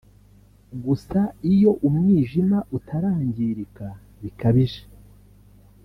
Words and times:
Gusa 0.85 1.19
iyo 1.53 1.71
umwijima 1.87 2.57
utarangirinka 2.77 3.87
bikabije 4.21 4.83